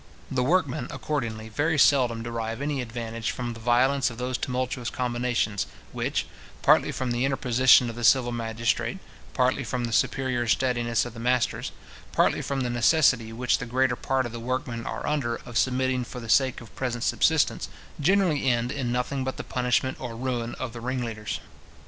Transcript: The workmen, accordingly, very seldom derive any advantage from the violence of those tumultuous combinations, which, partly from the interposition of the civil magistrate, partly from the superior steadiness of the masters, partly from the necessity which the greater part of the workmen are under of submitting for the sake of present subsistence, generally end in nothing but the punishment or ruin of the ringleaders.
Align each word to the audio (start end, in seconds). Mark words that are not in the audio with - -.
The 0.31 0.41
workmen, 0.41 0.87
accordingly, 0.89 1.47
very 1.47 1.77
seldom 1.77 2.23
derive 2.23 2.59
any 2.59 2.81
advantage 2.81 3.29
from 3.29 3.53
the 3.53 3.59
violence 3.59 4.09
of 4.09 4.17
those 4.17 4.35
tumultuous 4.35 4.89
combinations, 4.89 5.67
which, 5.91 6.25
partly 6.63 6.91
from 6.91 7.11
the 7.11 7.23
interposition 7.23 7.87
of 7.87 7.95
the 7.95 8.03
civil 8.03 8.31
magistrate, 8.31 8.97
partly 9.35 9.63
from 9.63 9.83
the 9.85 9.93
superior 9.93 10.47
steadiness 10.47 11.05
of 11.05 11.13
the 11.13 11.19
masters, 11.19 11.71
partly 12.13 12.41
from 12.41 12.61
the 12.61 12.69
necessity 12.71 13.31
which 13.31 13.59
the 13.59 13.67
greater 13.67 13.95
part 13.95 14.25
of 14.25 14.31
the 14.31 14.39
workmen 14.39 14.87
are 14.87 15.05
under 15.05 15.35
of 15.45 15.55
submitting 15.55 16.03
for 16.03 16.19
the 16.19 16.27
sake 16.29 16.61
of 16.61 16.75
present 16.75 17.03
subsistence, 17.03 17.69
generally 17.99 18.49
end 18.49 18.71
in 18.71 18.91
nothing 18.91 19.23
but 19.23 19.37
the 19.37 19.43
punishment 19.43 20.01
or 20.01 20.15
ruin 20.15 20.55
of 20.55 20.73
the 20.73 20.81
ringleaders. 20.81 21.39